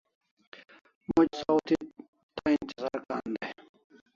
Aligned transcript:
Moch 1.11 1.33
saw 1.39 1.59
thi 1.67 1.75
tay 2.37 2.53
intizar 2.61 2.99
kan 3.07 3.25
dai 3.37 3.51